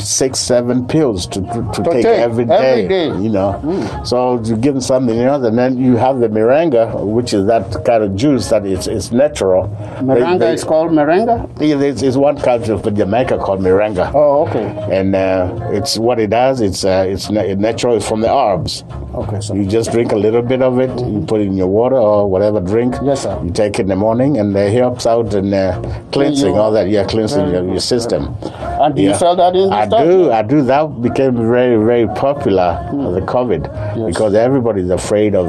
[0.00, 2.54] six, seven pills to to, to take, take every day.
[2.72, 3.08] every day.
[3.08, 3.22] Mm.
[3.24, 7.32] You know, so you give them something else, and then you have the moringa, which
[7.34, 9.68] is that kind of juice that is it's natural.
[10.02, 11.48] They- they- is called moringa.
[11.60, 14.66] It's, it's one culture for Jamaica called moringa Oh, okay.
[14.90, 16.60] and uh, it's what it does.
[16.60, 17.96] It's uh, it's natural.
[17.96, 18.84] It's from the herbs.
[19.14, 19.54] Okay, sir.
[19.56, 20.90] You just drink a little bit of it.
[21.06, 22.94] You put it in your water or whatever drink.
[23.02, 23.38] Yes, sir.
[23.44, 25.80] You take it in the morning, and it helps out in uh,
[26.12, 26.88] cleansing your- all that.
[26.88, 28.34] Yeah, cleansing your, your system.
[28.80, 29.86] And do you sell that in I?
[29.90, 30.32] Do.
[30.32, 30.62] I do.
[30.62, 35.46] That became very, very popular uh, the COVID because everybody's afraid of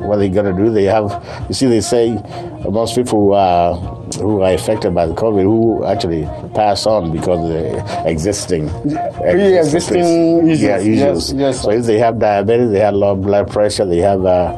[0.00, 0.70] what they're gonna do.
[0.70, 1.10] They have.
[1.48, 2.14] You see, they say
[2.68, 3.74] most people who are
[4.14, 6.24] who are affected by the COVID who actually
[6.54, 10.62] pass on because of the existing Pre-existing issues.
[10.62, 10.98] Yeah, issues.
[10.98, 14.54] Yes, yes, So if they have diabetes, they have low blood pressure, they have uh,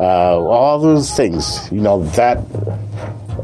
[0.00, 1.70] uh, all those things.
[1.70, 2.38] You know that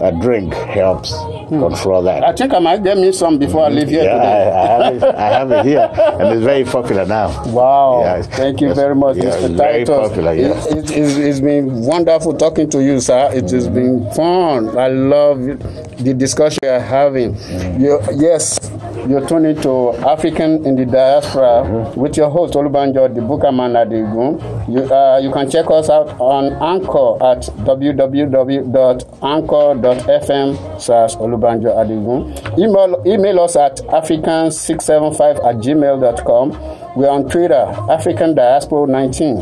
[0.00, 1.12] a drink helps
[1.50, 2.22] control that.
[2.24, 4.50] I think I might get me some before I leave here Yeah, today.
[4.50, 7.28] I, I, have it, I have it here, and it's very popular now.
[7.50, 8.00] Wow.
[8.04, 9.44] Yeah, Thank you very much, yeah, Mr.
[9.44, 10.08] it's very Titus.
[10.08, 10.48] popular, yeah.
[10.68, 13.30] It, it, it's, it's been wonderful talking to you, sir.
[13.32, 14.76] It has been fun.
[14.78, 17.34] I love the discussion we are having.
[17.80, 18.58] You, yes,
[19.08, 24.40] you're tuning to African in the Diaspora with your host, Olubanjo the Bukaman Adigun.
[24.68, 27.42] You, uh, you can check us out on Anchor at
[29.50, 32.32] www.anchor.fm slash Adigun.
[32.58, 36.50] Email, email us at african675 at gmail.com.
[36.96, 39.36] We're on Twitter, African Diaspora 19.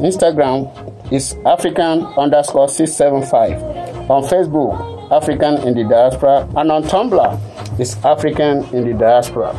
[0.00, 4.10] Instagram is African underscore 675.
[4.10, 7.40] On Facebook, African in the Diaspora, and on Tumblr,
[7.80, 9.52] it's African in the Diaspora.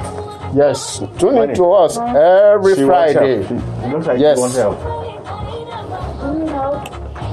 [0.55, 3.43] Yes, tune in to us every She Friday.
[3.43, 3.83] help.
[3.83, 4.39] It looks like Yes.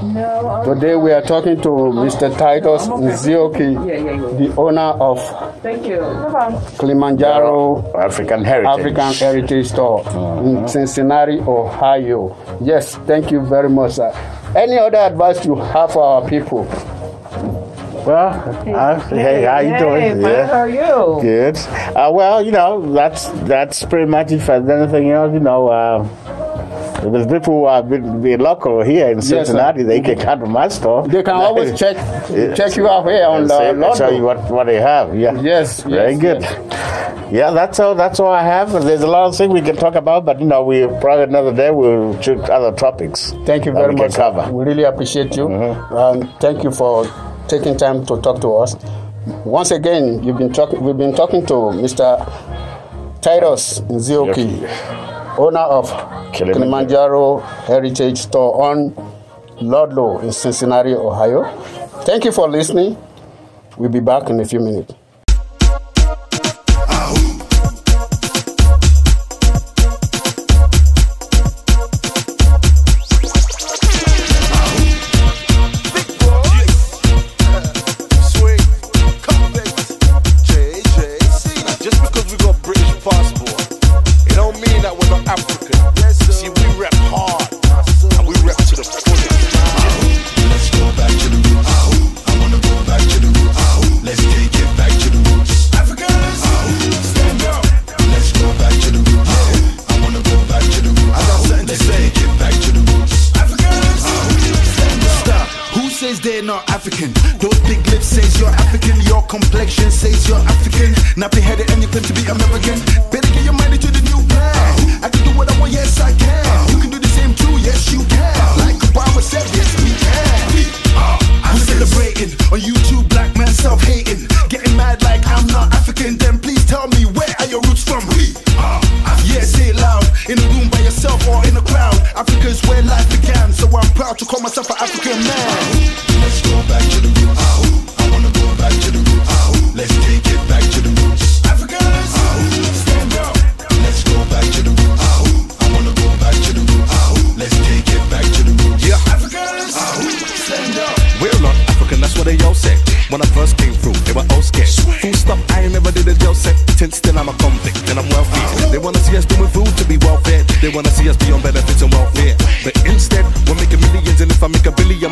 [0.03, 2.37] Today we are talking to Mr.
[2.37, 4.49] Titus Nzioki, yeah, yeah, yeah.
[4.49, 5.21] the owner of
[5.63, 6.01] Thank you.
[6.01, 6.61] No problem.
[6.77, 8.81] Kilimanjaro African heritage.
[8.81, 10.03] African Heritage Store
[10.45, 12.37] in Cincinnati, Ohio.
[12.61, 14.11] Yes, thank you very much, sir.
[14.57, 16.65] Any other advice you have for our people?
[18.05, 18.35] Well,
[18.75, 20.21] uh, hey, how you doing?
[20.21, 21.23] Hey, how are you?
[21.23, 21.57] Good.
[21.95, 24.41] Uh, well, you know, that's that's pretty much it.
[24.41, 26.03] For anything else, you know, uh,
[27.11, 29.21] there's people who are been local here in.
[29.23, 31.07] Cincinnati, they can come to my store.
[31.07, 31.97] They can always check
[32.57, 33.97] check you out here on the Lotto.
[33.97, 35.17] show you what, what they have.
[35.17, 35.41] Yeah.
[35.41, 37.33] Yes, Very yes, good.
[37.33, 37.95] Yeah, that's all.
[37.95, 38.73] That's all I have.
[38.85, 41.55] There's a lot of things we can talk about, but you know, we probably another
[41.55, 43.33] day we'll choose other topics.
[43.47, 44.15] Thank you very we much.
[44.15, 44.43] Cover.
[44.43, 44.53] Mm-hmm.
[44.53, 45.49] We really appreciate you.
[45.51, 47.07] And thank you for
[47.49, 48.77] taking time to talk to us.
[49.45, 50.83] Once again, you've been talking.
[50.83, 52.19] We've been talking to Mr.
[53.23, 54.67] Titus Nzioki,
[55.39, 55.91] owner of
[56.33, 57.39] Kilimanjaro.
[57.39, 58.95] Heritage Store on
[59.61, 61.45] Ludlow in Cincinnati, Ohio.
[62.05, 62.97] Thank you for listening.
[63.77, 64.95] We'll be back in a few minutes.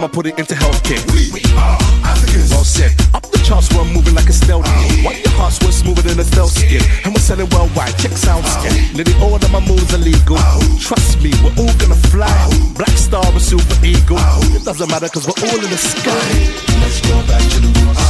[0.00, 0.96] I'ma put it into healthcare.
[1.12, 1.28] We
[1.60, 1.76] are
[2.08, 2.48] Africans.
[2.48, 2.96] Well said.
[3.12, 4.64] Up the charts, we're moving like a stealth.
[4.64, 5.04] Ah.
[5.04, 6.80] Why your hearts were smoother than a stealth skin?
[6.80, 7.04] Ah.
[7.04, 7.92] And we're selling worldwide.
[8.00, 8.56] Check sound ah.
[8.56, 8.96] skin.
[8.96, 10.40] Nearly all of my moves are legal.
[10.80, 12.32] Trust me, we're all gonna fly.
[12.80, 14.16] Black star or super eagle.
[14.56, 16.32] It doesn't matter cause we're all in the sky.
[16.80, 18.00] Let's go back to the roots.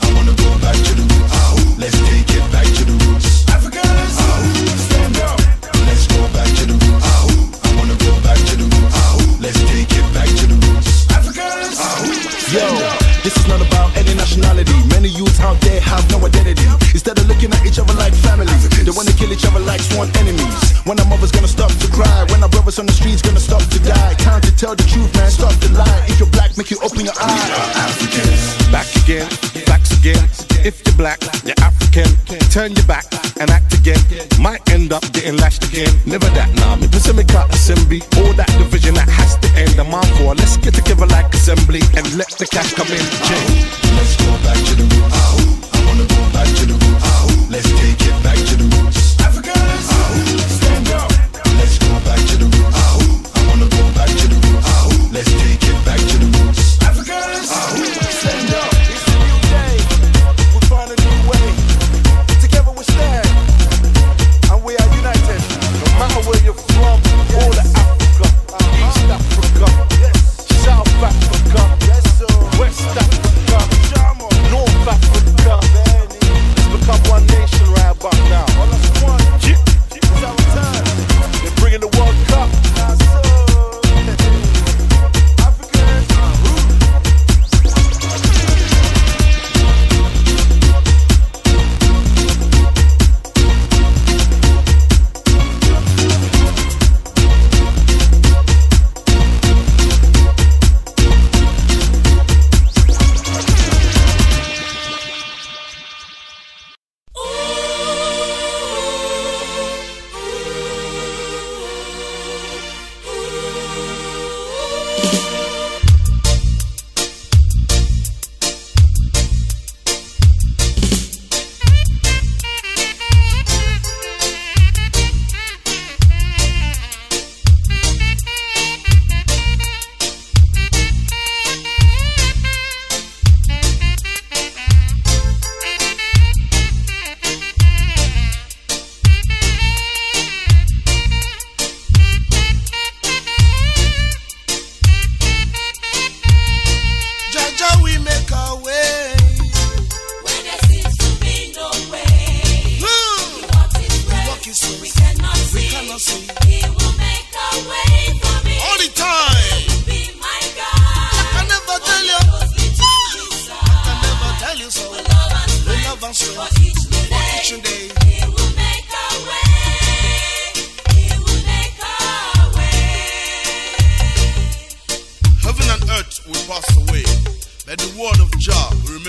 [0.00, 1.03] I wanna go back to the
[22.74, 24.14] brothers on the streets gonna stop to die.
[24.14, 26.04] Time to tell the truth, man, stop the lie.
[26.08, 27.48] If you're black, make you open your eyes.
[27.48, 28.42] We are Africans.
[28.72, 29.28] Back again,
[29.66, 30.22] backs again.
[30.64, 32.08] If you're black, you're African.
[32.50, 33.04] Turn your back
[33.38, 34.00] and act again.
[34.40, 35.92] Might end up getting lashed again.
[36.06, 36.76] Never that, nah.
[36.76, 38.02] Me Pacific assembly.
[38.18, 39.78] All that division that has to end.
[39.78, 40.34] I'm on for.
[40.34, 43.04] Let's get together like assembly and let the cash come in.
[43.28, 43.62] Change.
[43.96, 45.33] Let's go back to the roots.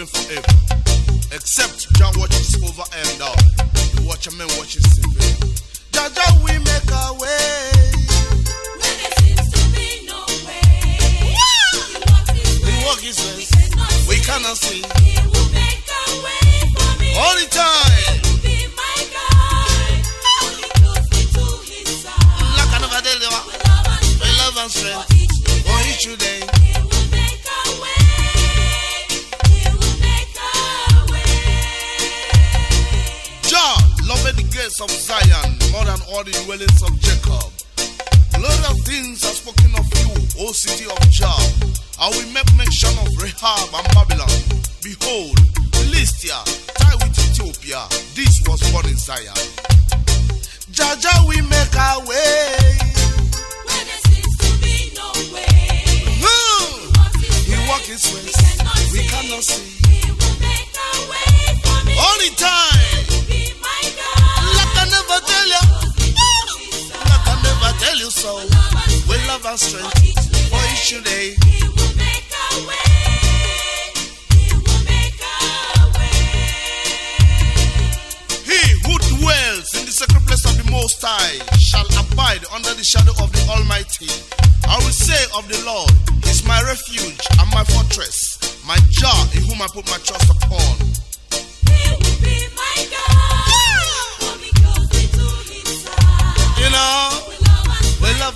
[0.07, 0.53] Forever.
[1.31, 2.44] Except Jah watches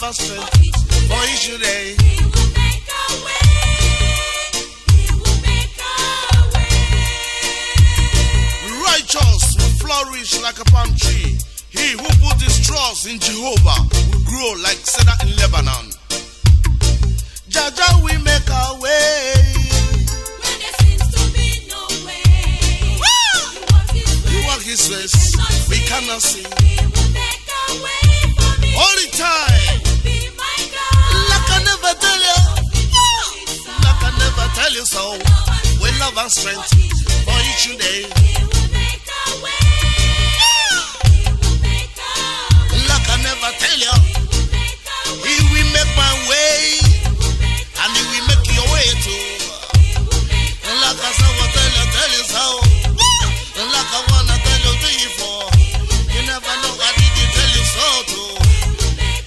[0.10, 1.96] we love and strength for each day.
[8.84, 11.38] Righteous will flourish like a palm tree.
[11.70, 15.92] He who put his trust in Jehovah will grow like cedar in Lebanon.
[17.50, 19.34] Jaja, we make our way.
[24.30, 25.36] He walk his ways,
[25.70, 26.46] we cannot see.
[28.82, 29.49] All the time,
[34.80, 35.20] never tell you so.
[35.82, 36.72] We love and strength
[37.26, 38.08] for each day.
[42.88, 43.96] Like I never tell you,
[45.26, 46.80] He will make my way,
[47.82, 49.26] and He will make your way too.
[50.80, 52.46] Like I what tell you, tell you so.
[53.60, 55.50] Like I wanna tell you before,
[56.14, 58.32] you never know I did it tell you so too.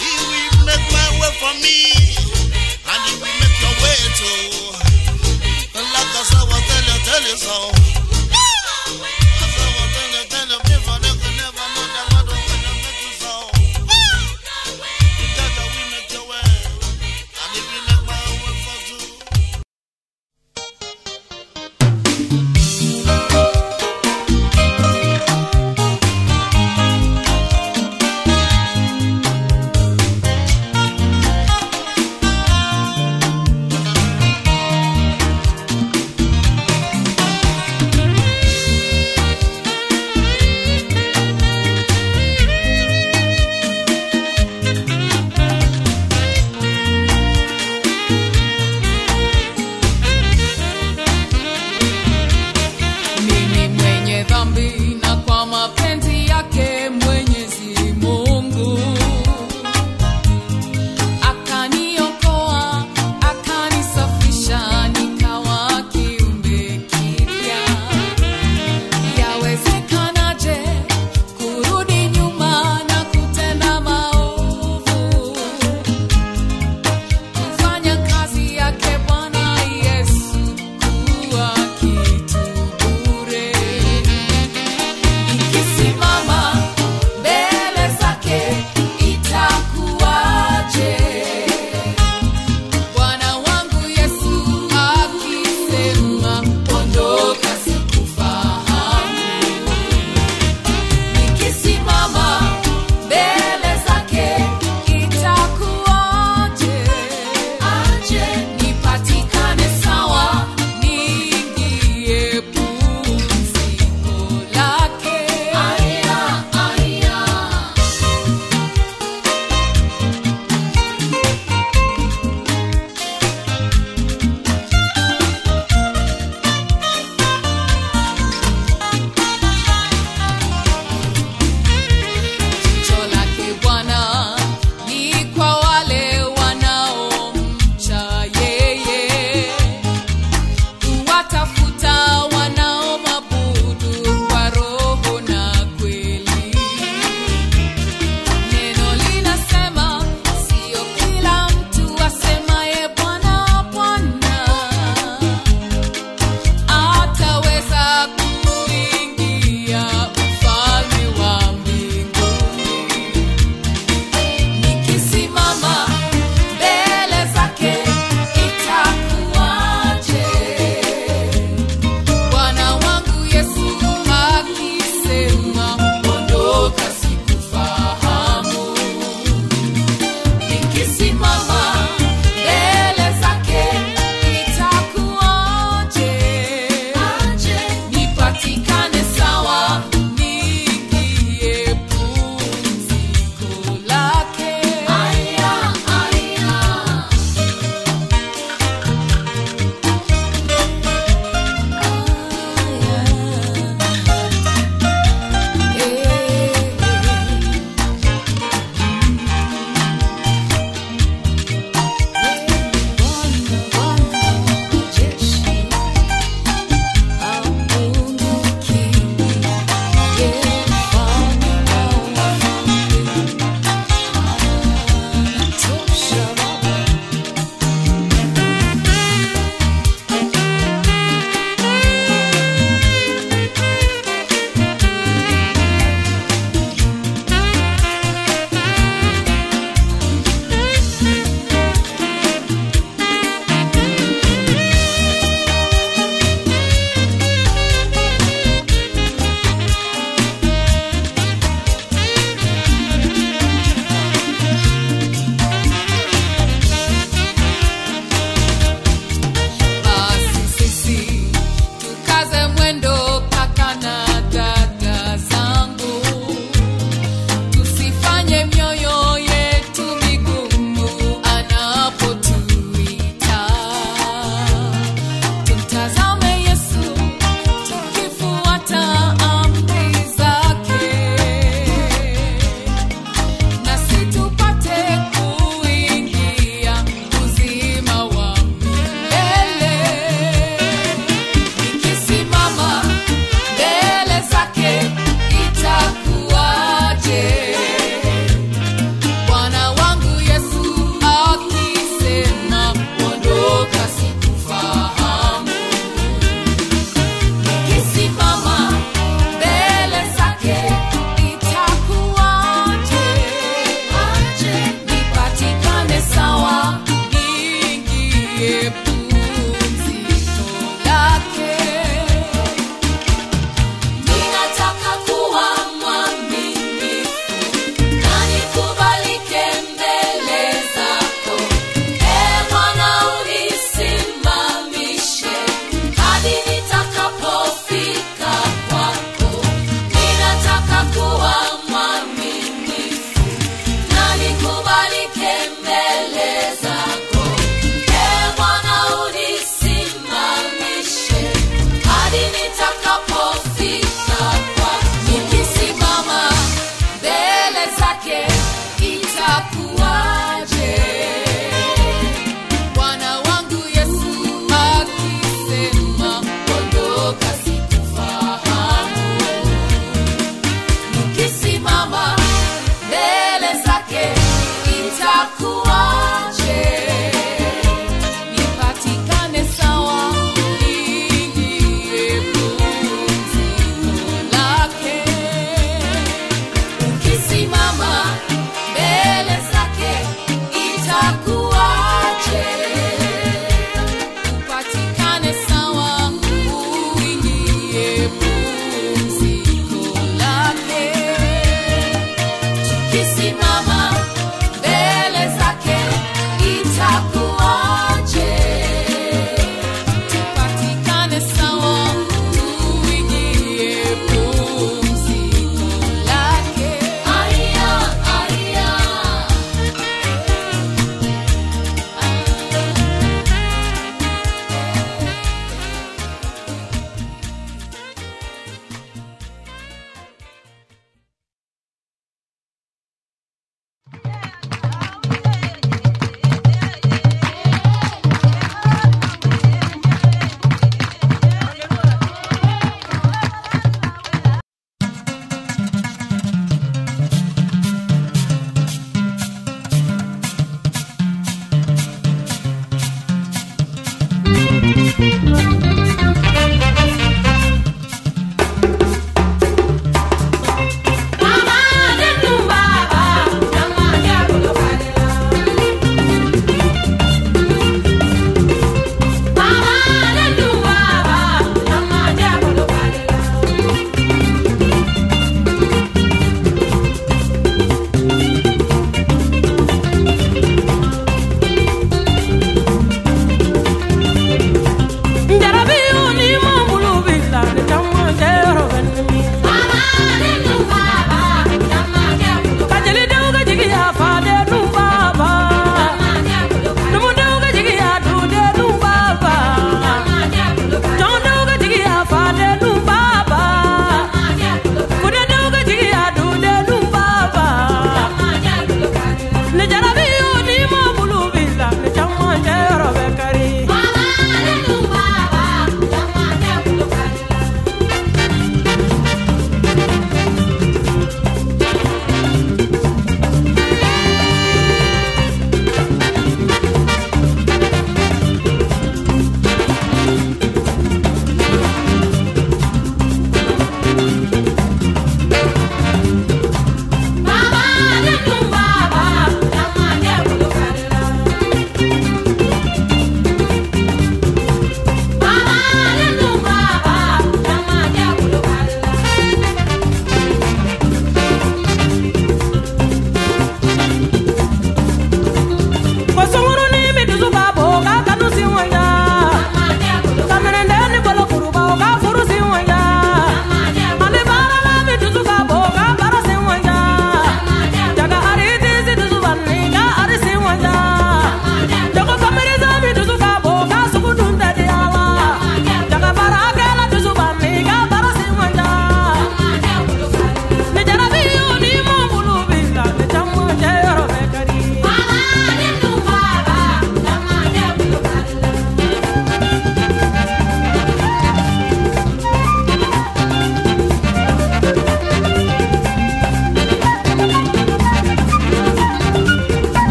[0.00, 1.76] He will make my way for me,
[2.88, 4.83] and He will make your way too.
[7.14, 8.03] Like I said, what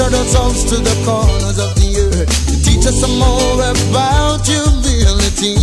[0.00, 5.60] gathered ourselves to the corners of the earth to teach us some more about humility.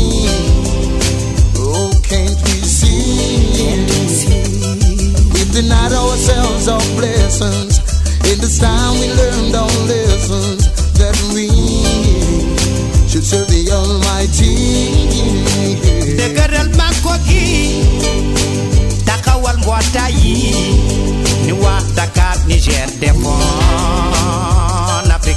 [1.58, 3.66] Oh, can't we see?
[5.34, 7.82] We've denied ourselves our blessings.
[8.30, 10.70] In this time, we learned our lessons
[11.02, 11.50] that we
[13.10, 14.54] should serve the Almighty.
[16.14, 17.82] The Degarel makogi,
[19.04, 20.14] takawal mwatai,
[21.46, 24.07] ni watakat Niger jerdefon.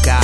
[0.01, 0.21] Africa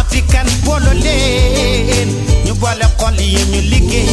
[0.00, 2.08] African boolo leen
[2.46, 4.08] ñu boole xol yi ñu liggéey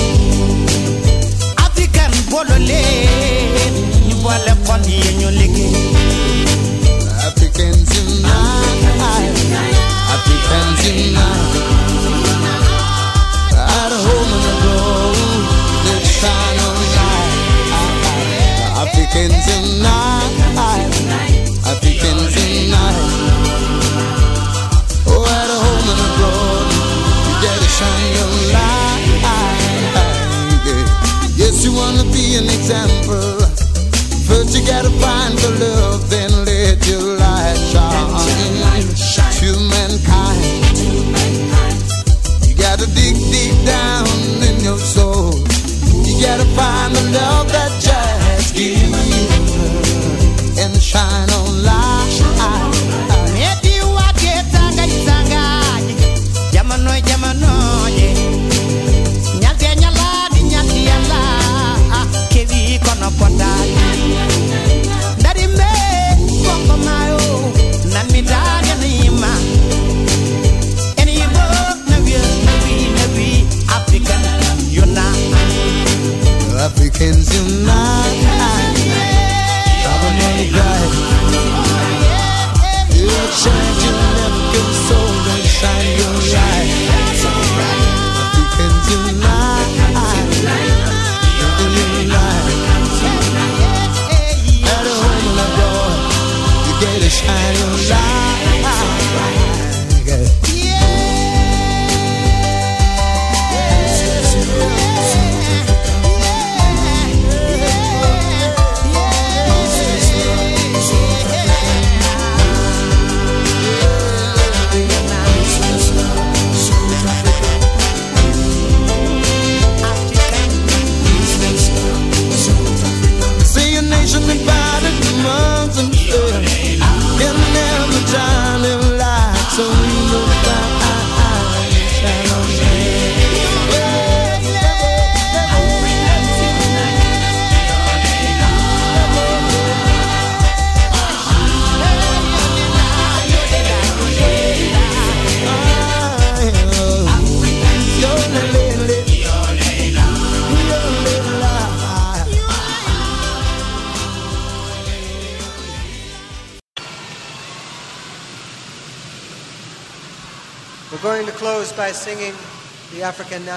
[1.65, 3.73] African boolo leen
[7.27, 8.35] African zina
[10.15, 11.25] African zina
[13.79, 15.17] at home on the road
[18.83, 19.31] African
[21.73, 23.01] Africans in night.
[25.09, 26.69] Oh, at home and abroad,
[27.25, 29.01] you gotta shine your light.
[31.35, 33.41] Yes, you wanna be an example.
[34.27, 38.13] First, you gotta find the love, then let your light shine
[39.39, 40.77] to mankind.
[42.45, 44.05] You gotta dig deep down
[44.47, 45.33] in your soul.
[46.05, 49.25] You gotta find the love that just gives you
[50.61, 51.62] and shine on.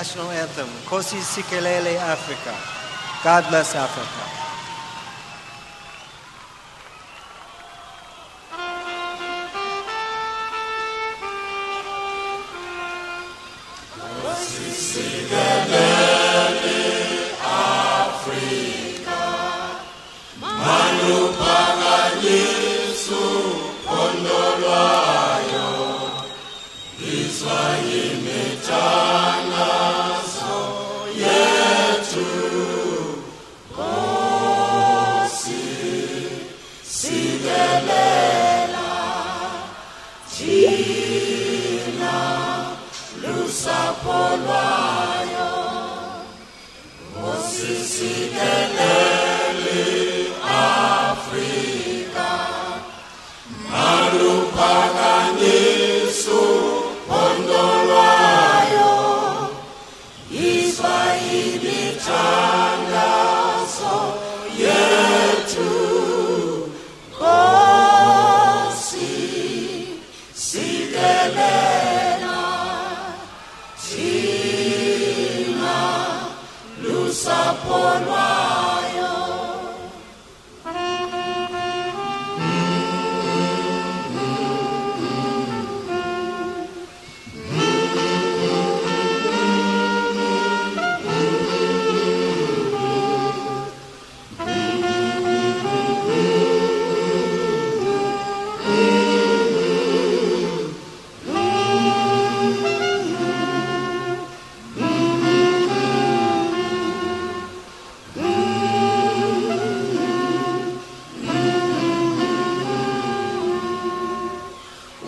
[0.07, 2.55] National anthem, Kosi Sikelele Africa.
[3.25, 4.26] God bless Africa.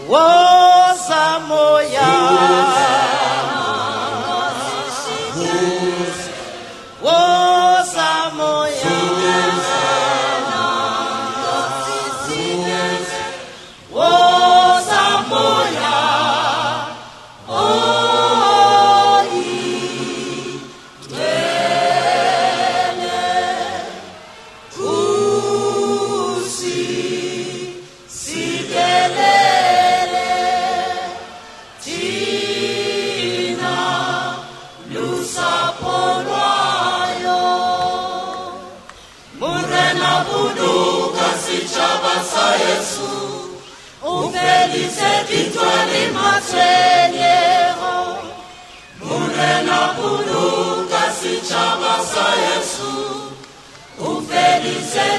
[0.08, 1.38] Woza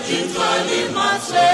[0.09, 1.48] 17 étoiles, Seigneur,